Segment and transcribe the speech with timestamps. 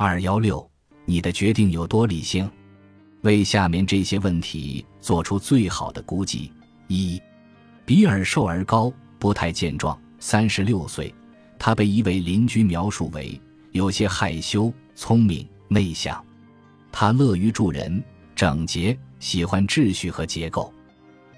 [0.00, 0.64] 二幺六，
[1.06, 2.48] 你的决定有多理性？
[3.22, 6.52] 为下面这些问题做出最好的估计：
[6.86, 7.20] 一，
[7.84, 11.12] 比尔瘦而高，不太健壮，三十六岁。
[11.58, 13.40] 他被一位邻居描述为
[13.72, 16.24] 有些害羞、聪明、内向。
[16.92, 18.00] 他乐于助人，
[18.36, 20.72] 整洁，喜欢秩序和结构。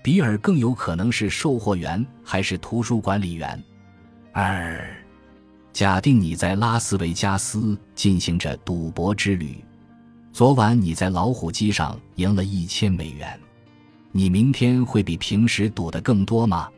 [0.02, 3.58] 比尔更有可能是售货员还是图书管理员。
[4.32, 4.99] 二，
[5.72, 9.62] 假定你在拉斯维加斯进行着赌博之旅，
[10.32, 13.38] 昨晚你在老虎机上赢了一千美元，
[14.12, 16.68] 你明天会比平时赌的更多吗？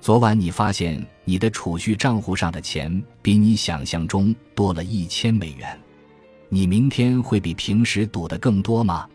[0.00, 5.78] 昨晚你发现你的储蓄账户上的钱比你想象中多了一千美元，
[6.48, 9.06] 你明天会比平时赌的更多吗？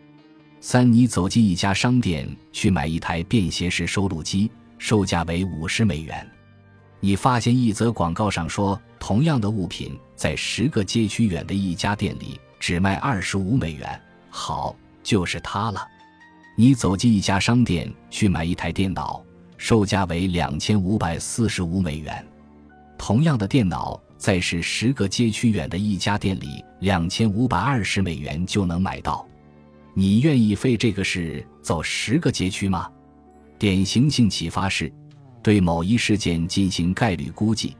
[0.60, 6.26] 三，你走进一家商店去买一台便携式收录机，售价为五十美元。
[7.00, 13.98] 你发现一则广告上说，同样的物品在十个街区远的一家店里只卖二十五美元。
[14.28, 15.80] 好，就是它了。
[16.54, 19.24] 你走进一家商店去买一台电脑，
[19.56, 22.22] 售价为两千五百四十五美元。
[22.98, 29.26] 同样的电脑在是十个街区远的一家店里，两千五百二十美元就能买到。
[29.94, 32.86] 你愿意费这个事走十个街区吗？
[33.58, 34.92] 典型性启发是，
[35.42, 37.74] 对某一事件进行概率估计，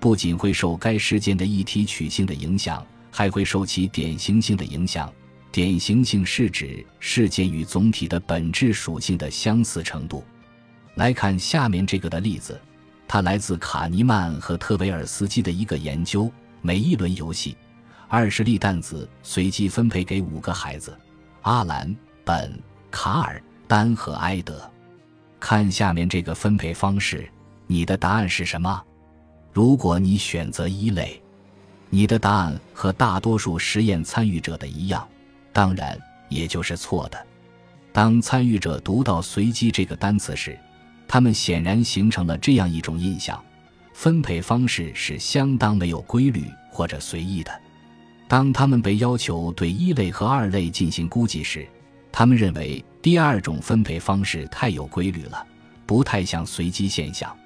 [0.00, 5.12] 不仅会受该事件的一体取性的影响，还会受其典型性的影响。
[5.52, 10.24] 典型性是指事件与总体的本质属性的相似程度。
[10.94, 12.58] 来看下面这个的例子，
[13.06, 16.30] 它来自卡尼曼和特维尔斯基的一个研究。
[16.62, 17.56] 每一轮游戏，
[18.06, 20.96] 二十粒弹子随机分配给五个孩子。
[21.42, 22.58] 阿兰、本、
[22.90, 24.70] 卡尔、丹和埃德，
[25.38, 27.28] 看下面这个分配方式，
[27.66, 28.82] 你的答案是什么？
[29.52, 31.20] 如果你选择一类，
[31.88, 35.06] 你的答案和大多数实验参与者的一样，
[35.52, 35.98] 当然
[36.28, 37.26] 也就是错的。
[37.92, 40.56] 当参与者读到“随机”这个单词时，
[41.08, 43.42] 他们显然形成了这样一种印象：
[43.92, 47.50] 分配方式是相当没有规律或者随意的。
[48.28, 51.66] 当他们被要求对一类和二类进行估计时，
[52.12, 55.44] 他们认为第二种分配方式太有规律了，
[55.84, 57.36] 不太像随机现象。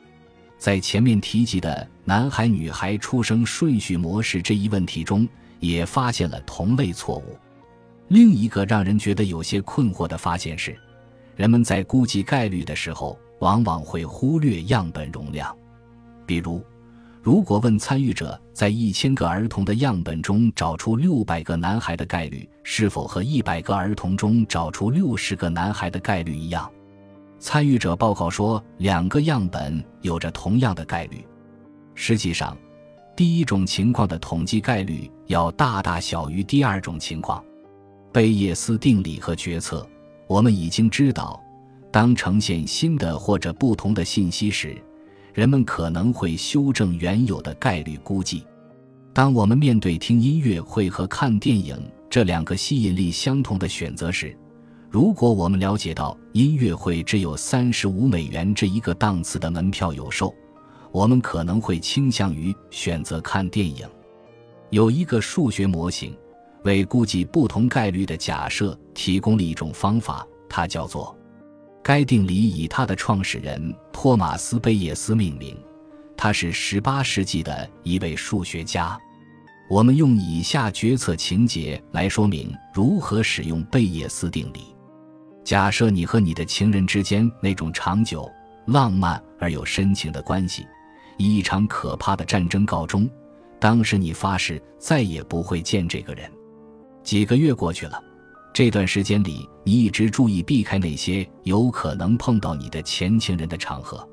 [0.64, 5.28] 在前面提及的男孩女孩出生顺序模式这一问题中，
[5.60, 7.36] 也发现了同类错误。
[8.08, 10.74] 另一个让人觉得有些困惑的发现是，
[11.36, 15.54] 人们在估计概率的时候，往往会忽略样本容量，
[16.24, 16.64] 比如。
[17.22, 26.72] 如果问参与者在一千个儿童的样本中找出六百个男孩的概率是否和一百个儿童中找出六十个男孩的概率一样，
[27.44, 31.22] 参与者报告说两个样本有着同样的概率。
[31.94, 32.56] 实际上，
[33.14, 37.44] 第一种情况的统计概率要大大小于第二种情况。
[38.10, 39.86] 贝叶斯定理和决策，
[40.26, 41.38] 我们已经知道，
[41.92, 44.74] 当呈现新的或者不同的信息时。
[45.34, 48.42] 人们可能会修正原有的概率估计。
[49.12, 51.76] 当我们面对听音乐会和看电影
[52.08, 54.34] 这两个吸引力相同的选择时，
[54.94, 60.32] 如果我们了解到音乐会只有三十五美元这一个档次的门票有售，
[60.92, 63.84] 我们可能会倾向于选择看电影。
[64.70, 66.16] 有一个数学模型
[66.62, 71.18] 为估计不同概率的假设提供了一种方法，它叫做。
[71.82, 75.56] 该定理以他的创始人托马斯·贝叶斯命名，
[76.16, 78.96] 他是18世纪的一位数学家。
[79.68, 84.72] 我们用以下决策情节来说明如何使用贝叶斯定理：
[85.44, 88.30] 假设你和你的情人之间那种长久、
[88.66, 90.66] 浪漫而又深情的关系
[91.18, 93.08] 以一场可怕的战争告终，
[93.60, 96.30] 当时你发誓再也不会见这个人。
[97.02, 98.02] 几个月过去了。
[98.54, 104.08] 这段时间里，你一直注意避开那些有可能碰到你的前情人的场合。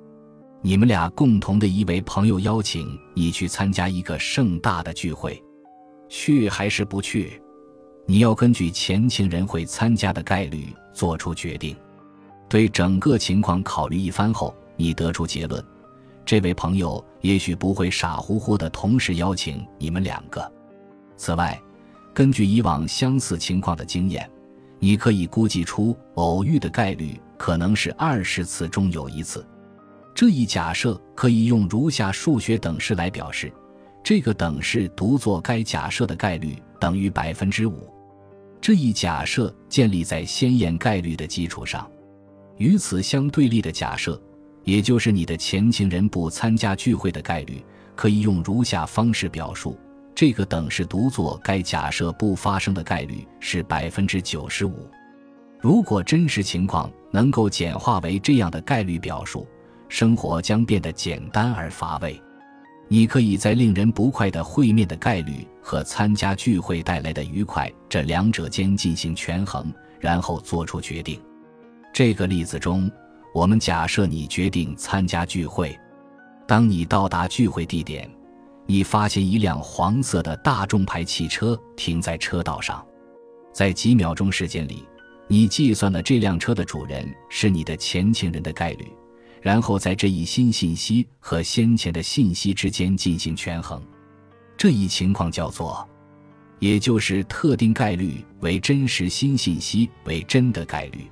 [0.64, 5.42] 你们俩共同的一位朋友邀请你去参加一个盛大的聚会，
[6.10, 7.40] 去还是不去？
[8.06, 11.76] 你要根据前情人会参加的概率做出决定。
[12.50, 15.64] 对整个情况考虑一番后，你得出结论：
[16.26, 20.52] 这位朋友也许不会傻乎乎的同时邀请你们两个。
[21.16, 21.58] 此外，
[22.14, 24.30] 根据以往相似情况的经验，
[24.80, 29.46] 你可以估计出偶遇的概率可能是二十次中有一次。
[30.14, 33.50] 这一假设可以用如下数学等式来表示：
[34.04, 37.88] 这个等式读作该假设的概率等于百分之五。
[38.60, 41.90] 这一假设建立在先验概率的基础上。
[42.58, 44.22] 与此相对立的假设，
[44.64, 47.64] 也就是你的前情人不参加聚会的概率，
[47.96, 49.80] 可以用如下方式表述。
[50.14, 54.88] 这个等式读作该假设不发生的概率是百分之九十五。
[55.60, 59.48] 如果真实情况能够简化为这样的概率表述，
[59.90, 62.22] 生活将变得简单而乏味。
[62.94, 71.18] 你可以在令人不快的会面的概率和参加聚会带来的愉快这两者间进行权衡，然后做出决定。
[71.94, 72.92] 这个例子中，
[73.34, 75.74] 我们假设你决定参加聚会。
[76.46, 78.12] 当你到达聚会地点，
[78.66, 82.86] 你发现一辆黄色的大众牌汽车停在车道上。
[83.54, 84.86] 在几秒钟时间里，
[85.30, 88.92] 你计算了这辆车的主人是你的前情人的概率，
[89.42, 93.82] 然后在这一新信息和先前的信息之间进行权衡。
[94.56, 95.88] 这一情况叫做，
[96.60, 101.10] 也就是特定概率为真实新信息为真的概率。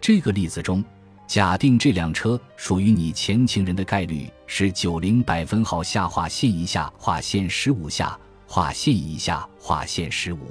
[0.00, 0.84] 这个例子中。
[1.24, 10.50] 假定这辆车属于你前情人的概率是九零百分号下划线一下划线十五下划线一下划线十五。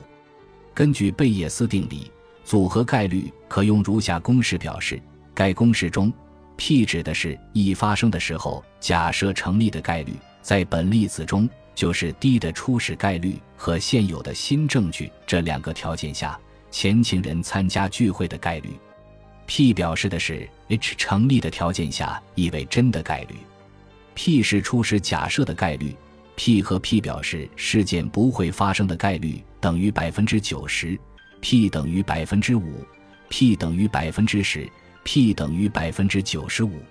[0.73, 2.09] 根据贝叶斯定理，
[2.43, 4.99] 组合概率可用如下公式表示。
[5.35, 6.11] 该公式中
[6.63, 10.13] ，p 指的是一发生的时候假设成立的概率，
[10.43, 18.69] 在本例子中就是 d 的初始概率和现有的新证据这两个条件下前情人参加聚会的概率。
[19.47, 23.35] P 表示的是 H 成立的条件下意为真的概率
[24.13, 25.95] ，P 是初始假设的概率
[26.35, 30.95] ，P 和 P 表示事件不会发生的概率等于百分之九十
[31.39, 32.85] ，P 等于百分之五
[33.29, 34.69] ，P 等于百分之十
[35.03, 36.81] ，P 等于百分之九十五。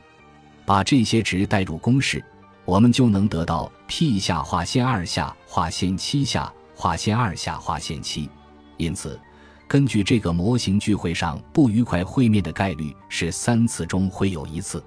[0.66, 2.24] 把这些值代入公式，
[2.64, 8.30] 我们就能得到 P 下划线二下划线七下划线二下划线七，
[8.76, 9.18] 因此。
[9.66, 14.82] 根据这个模型，聚会上不愉快会面的概率是三次中会有一次。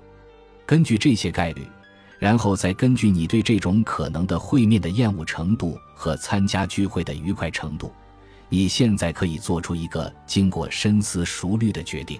[0.66, 1.66] 根据这些概率，
[2.20, 7.94] 然后再根据你对这种可能的会面的厌恶程度和参加聚会的愉快程度，
[8.50, 12.20] 你现在可以做出一个经过深思熟虑的决定。